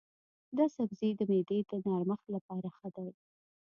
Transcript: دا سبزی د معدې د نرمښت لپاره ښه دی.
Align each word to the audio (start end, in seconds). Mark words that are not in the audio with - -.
دا 0.57 0.65
سبزی 0.75 1.09
د 1.15 1.21
معدې 1.29 1.59
د 1.69 1.71
نرمښت 1.85 2.27
لپاره 2.35 2.67
ښه 2.77 2.89
دی. 2.95 3.09